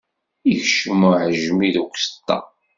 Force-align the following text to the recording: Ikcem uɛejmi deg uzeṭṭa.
Ikcem 0.51 1.01
uɛejmi 1.09 1.69
deg 1.75 1.87
uzeṭṭa. 1.93 2.37